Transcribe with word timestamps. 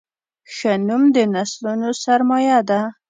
ښه 0.55 0.71
نوم 0.87 1.03
د 1.15 1.17
نسلونو 1.33 1.89
سرمایه 2.03 2.59
ده. 2.69 2.81